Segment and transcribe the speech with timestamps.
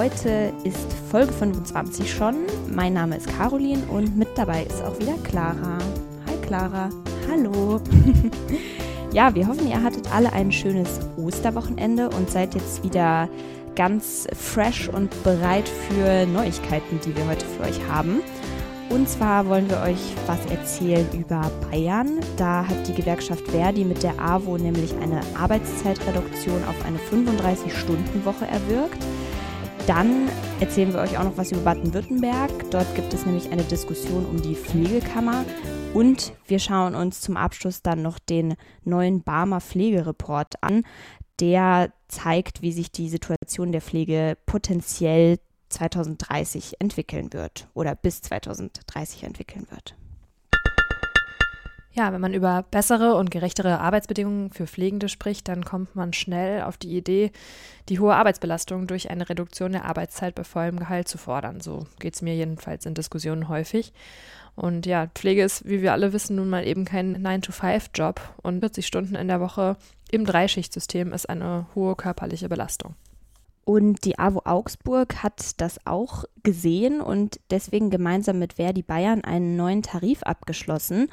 [0.00, 2.46] Heute ist Folge 25 schon.
[2.74, 5.76] Mein Name ist Caroline und mit dabei ist auch wieder Clara.
[6.26, 6.88] Hi Clara.
[7.30, 7.82] Hallo.
[9.12, 13.28] ja, wir hoffen, ihr hattet alle ein schönes Osterwochenende und seid jetzt wieder
[13.74, 18.22] ganz fresh und bereit für Neuigkeiten, die wir heute für euch haben.
[18.88, 22.20] Und zwar wollen wir euch was erzählen über Bayern.
[22.38, 29.04] Da hat die Gewerkschaft Verdi mit der AWO nämlich eine Arbeitszeitreduktion auf eine 35-Stunden-Woche erwirkt.
[29.86, 30.28] Dann
[30.60, 32.50] erzählen wir euch auch noch was über Baden-Württemberg.
[32.70, 35.44] Dort gibt es nämlich eine Diskussion um die Pflegekammer.
[35.94, 40.84] Und wir schauen uns zum Abschluss dann noch den neuen Barmer Pflegereport an
[41.40, 45.38] der zeigt, wie sich die Situation der Pflege potenziell
[45.70, 49.94] 2030 entwickeln wird oder bis 2030 entwickeln wird.
[51.92, 56.62] Ja, wenn man über bessere und gerechtere Arbeitsbedingungen für Pflegende spricht, dann kommt man schnell
[56.62, 57.32] auf die Idee,
[57.88, 61.60] die hohe Arbeitsbelastung durch eine Reduktion der Arbeitszeit bei vollem Gehalt zu fordern.
[61.60, 63.92] So geht es mir jedenfalls in Diskussionen häufig.
[64.54, 68.86] Und ja, Pflege ist, wie wir alle wissen, nun mal eben kein 9-to-5-Job und 40
[68.86, 69.76] Stunden in der Woche
[70.12, 72.94] im Dreischichtsystem ist eine hohe körperliche Belastung.
[73.64, 79.56] Und die AWO Augsburg hat das auch gesehen und deswegen gemeinsam mit Verdi Bayern einen
[79.56, 81.08] neuen Tarif abgeschlossen.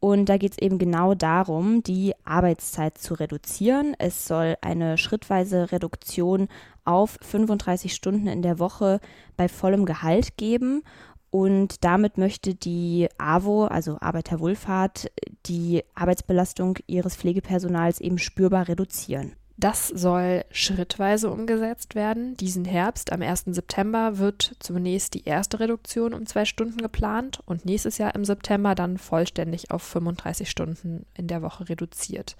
[0.00, 3.94] Und da geht es eben genau darum, die Arbeitszeit zu reduzieren.
[3.98, 6.48] Es soll eine schrittweise Reduktion
[6.84, 9.00] auf 35 Stunden in der Woche
[9.36, 10.82] bei vollem Gehalt geben.
[11.30, 15.12] Und damit möchte die AWO, also Arbeiterwohlfahrt,
[15.46, 19.36] die Arbeitsbelastung ihres Pflegepersonals eben spürbar reduzieren.
[19.60, 22.34] Das soll schrittweise umgesetzt werden.
[22.38, 23.44] Diesen Herbst, am 1.
[23.48, 28.74] September, wird zunächst die erste Reduktion um zwei Stunden geplant und nächstes Jahr im September
[28.74, 32.36] dann vollständig auf 35 Stunden in der Woche reduziert.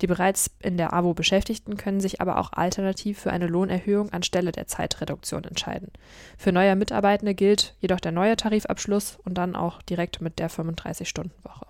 [0.00, 4.50] Die bereits in der AWO Beschäftigten können sich aber auch alternativ für eine Lohnerhöhung anstelle
[4.50, 5.92] der Zeitreduktion entscheiden.
[6.36, 11.66] Für neue Mitarbeitende gilt jedoch der neue Tarifabschluss und dann auch direkt mit der 35-Stunden-Woche.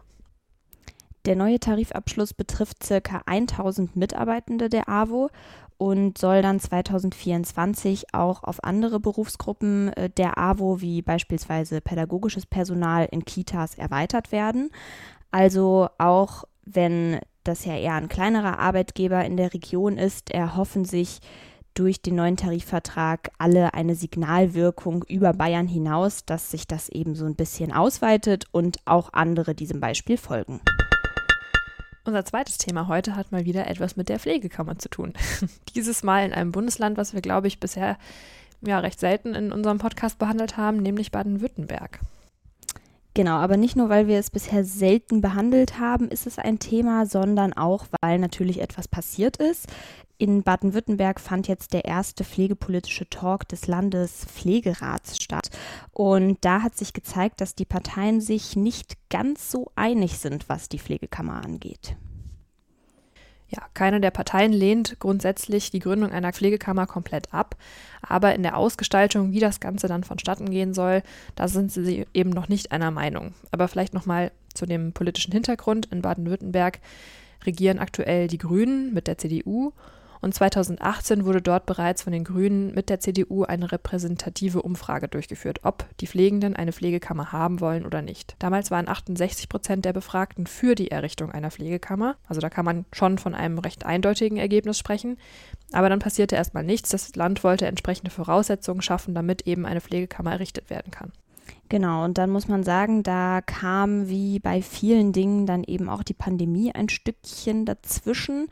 [1.29, 3.21] Der neue Tarifabschluss betrifft ca.
[3.27, 5.29] 1000 Mitarbeitende der AWO
[5.77, 13.07] und soll dann 2024 auch auf andere Berufsgruppen äh, der AWO wie beispielsweise pädagogisches Personal
[13.11, 14.71] in Kitas erweitert werden.
[15.31, 21.21] Also auch wenn das ja eher ein kleinerer Arbeitgeber in der Region ist, erhoffen sich
[21.75, 27.27] durch den neuen Tarifvertrag alle eine Signalwirkung über Bayern hinaus, dass sich das eben so
[27.27, 30.63] ein bisschen ausweitet und auch andere diesem Beispiel folgen.
[32.09, 35.13] Unser zweites Thema heute hat mal wieder etwas mit der Pflegekammer zu tun.
[35.75, 37.99] Dieses Mal in einem Bundesland, was wir, glaube ich, bisher
[38.63, 42.01] ja recht selten in unserem Podcast behandelt haben, nämlich Baden-Württemberg.
[43.13, 47.05] Genau, aber nicht nur, weil wir es bisher selten behandelt haben, ist es ein Thema,
[47.05, 49.67] sondern auch, weil natürlich etwas passiert ist.
[50.21, 55.51] In Baden-Württemberg fand jetzt der erste pflegepolitische Talk des Landespflegerats statt.
[55.93, 60.69] Und da hat sich gezeigt, dass die Parteien sich nicht ganz so einig sind, was
[60.69, 61.97] die Pflegekammer angeht.
[63.49, 67.57] Ja, keine der Parteien lehnt grundsätzlich die Gründung einer Pflegekammer komplett ab,
[68.03, 71.03] aber in der Ausgestaltung, wie das Ganze dann vonstatten gehen soll,
[71.35, 73.35] da sind sie eben noch nicht einer Meinung.
[73.53, 75.87] Aber vielleicht nochmal zu dem politischen Hintergrund.
[75.87, 76.81] In Baden-Württemberg
[77.47, 79.73] regieren aktuell die Grünen mit der CDU
[80.21, 85.61] und 2018 wurde dort bereits von den Grünen mit der CDU eine repräsentative Umfrage durchgeführt,
[85.63, 88.37] ob die Pflegenden eine Pflegekammer haben wollen oder nicht.
[88.39, 92.17] Damals waren 68 Prozent der Befragten für die Errichtung einer Pflegekammer.
[92.27, 95.19] Also da kann man schon von einem recht eindeutigen Ergebnis sprechen.
[95.73, 96.91] Aber dann passierte erstmal nichts.
[96.91, 101.13] Das Land wollte entsprechende Voraussetzungen schaffen, damit eben eine Pflegekammer errichtet werden kann.
[101.69, 106.03] Genau, und dann muss man sagen, da kam wie bei vielen Dingen dann eben auch
[106.03, 108.49] die Pandemie ein Stückchen dazwischen.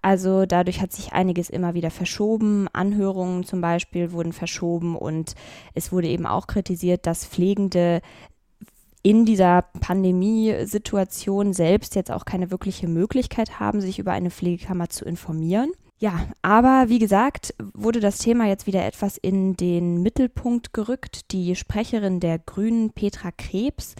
[0.00, 2.68] Also dadurch hat sich einiges immer wieder verschoben.
[2.72, 5.34] Anhörungen zum Beispiel wurden verschoben und
[5.74, 8.00] es wurde eben auch kritisiert, dass Pflegende
[9.02, 15.04] in dieser Pandemiesituation selbst jetzt auch keine wirkliche Möglichkeit haben, sich über eine Pflegekammer zu
[15.04, 15.72] informieren.
[16.02, 21.30] Ja, aber wie gesagt, wurde das Thema jetzt wieder etwas in den Mittelpunkt gerückt.
[21.30, 23.94] Die Sprecherin der Grünen, Petra Krebs,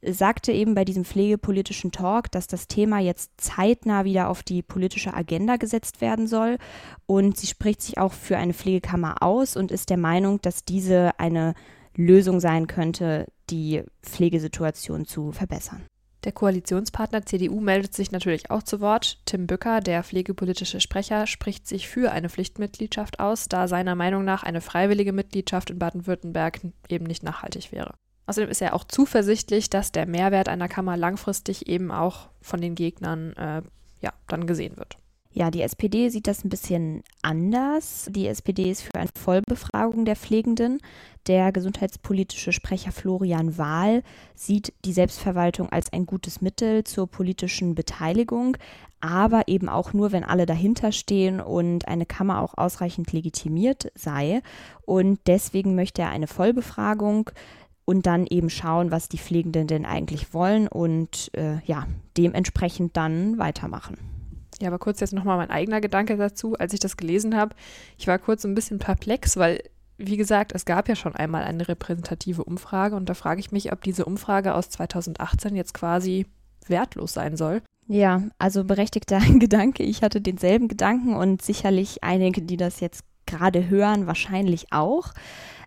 [0.00, 5.12] sagte eben bei diesem pflegepolitischen Talk, dass das Thema jetzt zeitnah wieder auf die politische
[5.12, 6.56] Agenda gesetzt werden soll.
[7.04, 11.10] Und sie spricht sich auch für eine Pflegekammer aus und ist der Meinung, dass diese
[11.18, 11.52] eine
[11.94, 15.82] Lösung sein könnte, die Pflegesituation zu verbessern.
[16.24, 19.18] Der Koalitionspartner CDU meldet sich natürlich auch zu Wort.
[19.26, 24.42] Tim Bücker, der pflegepolitische Sprecher, spricht sich für eine Pflichtmitgliedschaft aus, da seiner Meinung nach
[24.42, 27.94] eine freiwillige Mitgliedschaft in Baden-Württemberg eben nicht nachhaltig wäre.
[28.26, 32.74] Außerdem ist er auch zuversichtlich, dass der Mehrwert einer Kammer langfristig eben auch von den
[32.74, 33.62] Gegnern äh,
[34.00, 34.96] ja, dann gesehen wird.
[35.36, 38.08] Ja, die SPD sieht das ein bisschen anders.
[38.08, 40.78] Die SPD ist für eine Vollbefragung der Pflegenden.
[41.26, 44.04] Der gesundheitspolitische Sprecher Florian Wahl
[44.36, 48.56] sieht die Selbstverwaltung als ein gutes Mittel zur politischen Beteiligung,
[49.00, 54.40] aber eben auch nur, wenn alle dahinter stehen und eine Kammer auch ausreichend legitimiert sei.
[54.82, 57.30] Und deswegen möchte er eine Vollbefragung
[57.84, 63.36] und dann eben schauen, was die Pflegenden denn eigentlich wollen und äh, ja, dementsprechend dann
[63.36, 64.13] weitermachen.
[64.60, 67.54] Ja, aber kurz jetzt nochmal mein eigener Gedanke dazu, als ich das gelesen habe.
[67.98, 69.62] Ich war kurz ein bisschen perplex, weil,
[69.98, 73.72] wie gesagt, es gab ja schon einmal eine repräsentative Umfrage und da frage ich mich,
[73.72, 76.26] ob diese Umfrage aus 2018 jetzt quasi
[76.66, 77.62] wertlos sein soll.
[77.86, 79.82] Ja, also berechtigter Gedanke.
[79.82, 85.12] Ich hatte denselben Gedanken und sicherlich einige, die das jetzt gerade hören, wahrscheinlich auch.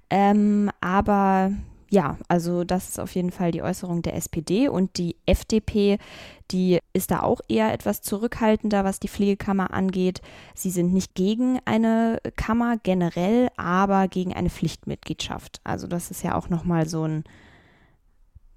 [0.09, 1.51] Ähm, aber
[1.89, 5.99] ja, also das ist auf jeden Fall die Äußerung der SPD und die FDP,
[6.51, 10.21] die ist da auch eher etwas zurückhaltender, was die Pflegekammer angeht.
[10.53, 15.61] Sie sind nicht gegen eine Kammer generell, aber gegen eine Pflichtmitgliedschaft.
[15.63, 17.23] Also das ist ja auch nochmal so ein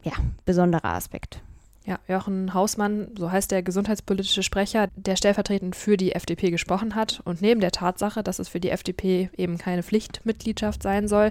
[0.02, 0.12] ja,
[0.44, 1.42] besonderer Aspekt.
[1.86, 7.20] Ja, Jochen Hausmann, so heißt der gesundheitspolitische Sprecher, der stellvertretend für die FDP gesprochen hat.
[7.24, 11.30] Und neben der Tatsache, dass es für die FDP eben keine Pflichtmitgliedschaft sein soll,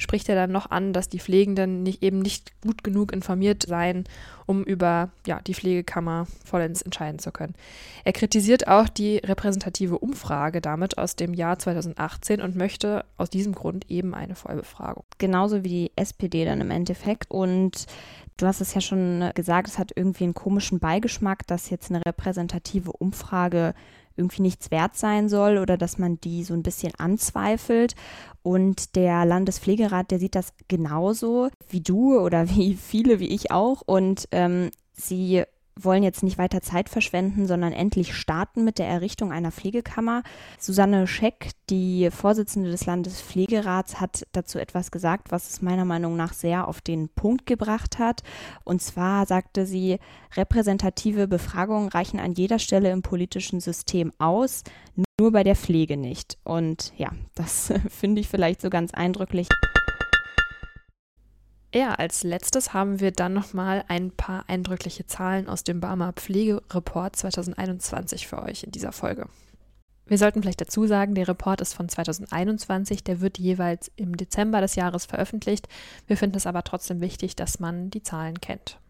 [0.00, 4.04] spricht er dann noch an, dass die Pflegenden nicht, eben nicht gut genug informiert seien,
[4.46, 7.54] um über ja, die Pflegekammer vollends entscheiden zu können.
[8.04, 13.54] Er kritisiert auch die repräsentative Umfrage damit aus dem Jahr 2018 und möchte aus diesem
[13.54, 15.04] Grund eben eine Vollbefragung.
[15.18, 17.30] Genauso wie die SPD dann im Endeffekt.
[17.30, 17.86] Und
[18.38, 22.04] du hast es ja schon gesagt, es hat irgendwie einen komischen Beigeschmack, dass jetzt eine
[22.06, 23.74] repräsentative Umfrage
[24.16, 27.94] irgendwie nichts wert sein soll oder dass man die so ein bisschen anzweifelt.
[28.42, 33.82] Und der Landespflegerat, der sieht das genauso wie du oder wie viele, wie ich auch.
[33.84, 35.44] Und ähm, sie
[35.84, 40.22] wollen jetzt nicht weiter Zeit verschwenden, sondern endlich starten mit der Errichtung einer Pflegekammer.
[40.58, 46.32] Susanne Scheck, die Vorsitzende des Landespflegerats, hat dazu etwas gesagt, was es meiner Meinung nach
[46.32, 48.22] sehr auf den Punkt gebracht hat.
[48.64, 49.98] Und zwar sagte sie,
[50.36, 54.64] repräsentative Befragungen reichen an jeder Stelle im politischen System aus,
[55.18, 56.38] nur bei der Pflege nicht.
[56.44, 59.48] Und ja, das finde ich vielleicht so ganz eindrücklich.
[61.72, 67.14] Ja, als letztes haben wir dann nochmal ein paar eindrückliche Zahlen aus dem Barmer Pflegereport
[67.14, 69.26] 2021 für euch in dieser Folge.
[70.06, 74.60] Wir sollten vielleicht dazu sagen, der Report ist von 2021, der wird jeweils im Dezember
[74.60, 75.68] des Jahres veröffentlicht.
[76.08, 78.80] Wir finden es aber trotzdem wichtig, dass man die Zahlen kennt.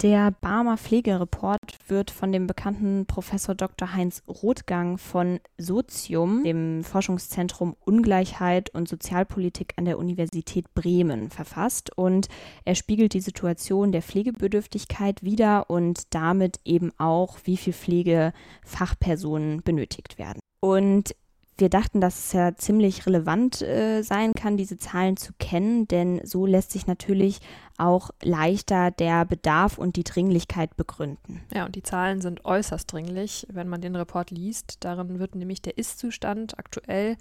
[0.00, 3.92] Der Barmer Pflegereport wird von dem bekannten Professor Dr.
[3.92, 12.28] Heinz Rothgang von Sozium, dem Forschungszentrum Ungleichheit und Sozialpolitik an der Universität Bremen, verfasst und
[12.64, 20.18] er spiegelt die Situation der Pflegebedürftigkeit wider und damit eben auch, wie viel Pflegefachpersonen benötigt
[20.18, 20.40] werden.
[20.60, 21.14] Und
[21.58, 26.20] wir dachten, dass es ja ziemlich relevant äh, sein kann, diese Zahlen zu kennen, denn
[26.24, 27.40] so lässt sich natürlich
[27.82, 31.42] auch leichter der Bedarf und die Dringlichkeit begründen.
[31.52, 34.76] Ja, und die Zahlen sind äußerst dringlich, wenn man den Report liest.
[34.80, 37.16] Darin wird nämlich der Ist-Zustand aktuell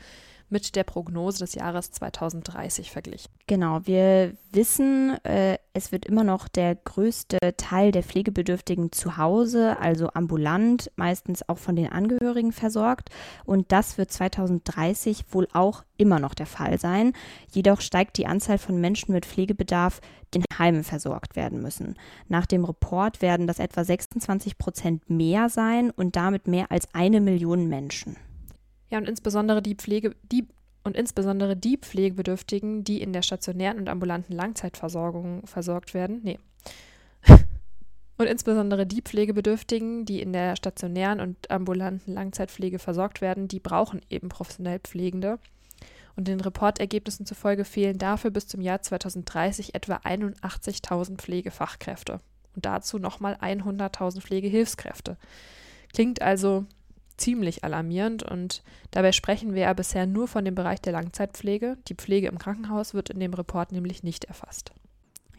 [0.52, 3.32] mit der Prognose des Jahres 2030 verglichen.
[3.48, 9.80] Genau, wir wissen, äh, es wird immer noch der größte Teil der Pflegebedürftigen zu Hause,
[9.80, 13.10] also ambulant, meistens auch von den Angehörigen versorgt.
[13.46, 17.14] Und das wird 2030 wohl auch immer noch der Fall sein.
[17.52, 20.02] Jedoch steigt die Anzahl von Menschen mit Pflegebedarf,
[20.34, 21.96] die in Heimen versorgt werden müssen.
[22.28, 27.22] Nach dem Report werden das etwa 26 Prozent mehr sein und damit mehr als eine
[27.22, 28.18] Million Menschen.
[28.90, 30.48] Ja, und insbesondere die Pflege, die
[30.84, 36.22] und insbesondere die Pflegebedürftigen, die in der stationären und ambulanten Langzeitversorgung versorgt werden.
[36.24, 36.40] Nee.
[38.18, 44.02] und insbesondere die Pflegebedürftigen, die in der stationären und ambulanten Langzeitpflege versorgt werden, die brauchen
[44.10, 45.40] eben professionell Pflegende.
[46.16, 52.20] Und den Reportergebnissen zufolge fehlen dafür bis zum Jahr 2030 etwa 81.000 Pflegefachkräfte
[52.56, 55.18] und dazu nochmal 100.000 Pflegehilfskräfte.
[55.94, 56.66] Klingt also
[57.18, 61.78] ziemlich alarmierend und dabei sprechen wir ja bisher nur von dem Bereich der Langzeitpflege.
[61.88, 64.72] Die Pflege im Krankenhaus wird in dem Report nämlich nicht erfasst.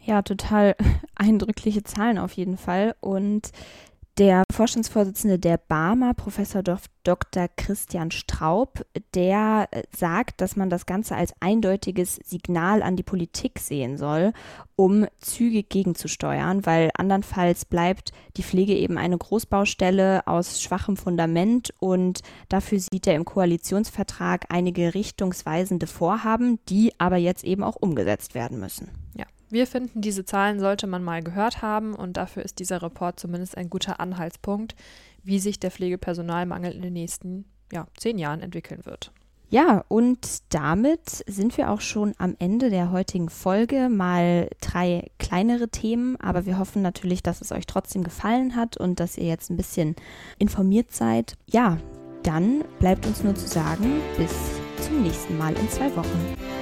[0.01, 0.75] Ja, total
[1.15, 2.95] eindrückliche Zahlen auf jeden Fall.
[2.99, 3.51] Und
[4.17, 7.47] der Vorstandsvorsitzende der BAMA, Professor Dr.
[7.55, 13.59] Christian Straub, der äh, sagt, dass man das Ganze als eindeutiges Signal an die Politik
[13.59, 14.33] sehen soll,
[14.75, 22.21] um zügig gegenzusteuern, weil andernfalls bleibt die Pflege eben eine Großbaustelle aus schwachem Fundament und
[22.49, 28.59] dafür sieht er im Koalitionsvertrag einige richtungsweisende Vorhaben, die aber jetzt eben auch umgesetzt werden
[28.59, 28.89] müssen.
[29.15, 29.25] Ja.
[29.53, 33.55] Wir finden, diese Zahlen sollte man mal gehört haben und dafür ist dieser Report zumindest
[33.55, 34.73] ein guter Anhaltspunkt,
[35.21, 39.11] wie sich der Pflegepersonalmangel in den nächsten ja, zehn Jahren entwickeln wird.
[39.51, 43.89] Ja, und damit sind wir auch schon am Ende der heutigen Folge.
[43.89, 48.99] Mal drei kleinere Themen, aber wir hoffen natürlich, dass es euch trotzdem gefallen hat und
[48.99, 49.95] dass ihr jetzt ein bisschen
[50.39, 51.35] informiert seid.
[51.45, 51.77] Ja,
[52.23, 54.33] dann bleibt uns nur zu sagen, bis
[54.81, 56.52] zum nächsten Mal in zwei Wochen.